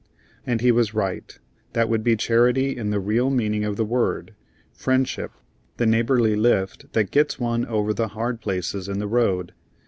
And 0.47 0.61
he 0.61 0.71
was 0.71 0.95
right; 0.95 1.37
that 1.73 1.87
would 1.87 2.03
be 2.03 2.15
charity 2.15 2.75
in 2.75 2.89
the 2.89 2.99
real 2.99 3.29
meaning 3.29 3.63
of 3.63 3.75
the 3.75 3.85
word: 3.85 4.33
friendship, 4.73 5.31
the 5.77 5.85
neighborly 5.85 6.35
lift 6.35 6.91
that 6.93 7.11
gets 7.11 7.39
one 7.39 7.67
over 7.67 7.93
the 7.93 8.07
hard 8.07 8.41
places 8.41 8.89
in 8.89 8.97
the 8.97 9.05
road. 9.07 9.53